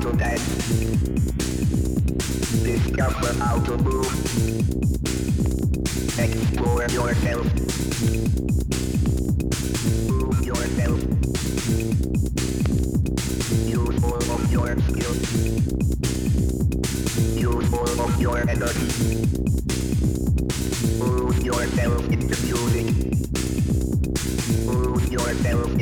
to 0.00 0.12
dance. 0.12 0.42
Discover 2.62 3.32
how 3.42 3.58
to 3.60 3.78
move. 3.78 4.12
Explore 6.18 6.82
yourself. 6.88 7.46
Move 10.08 10.44
yourself. 10.44 11.00
Use 13.66 14.04
all 14.04 14.30
of 14.34 14.52
your 14.52 14.76
skills. 14.80 15.20
Use 17.36 17.74
all 17.74 18.00
of 18.00 18.20
your 18.20 18.38
energy. 18.48 18.88
Move 20.98 21.44
yourself 21.44 22.08
into 22.08 22.36
music. 22.46 22.86
Move 24.66 25.12
yourself 25.12 25.81